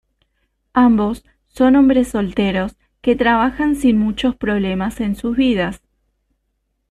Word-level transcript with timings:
Ambos 0.73 1.23
son 1.49 1.75
hombres 1.75 2.07
solteros 2.07 2.75
que 3.01 3.15
trabajan 3.15 3.75
sin 3.75 3.99
muchos 3.99 4.35
problemas 4.35 4.99
en 4.99 5.15
sus 5.15 5.37
vidas. 5.37 5.79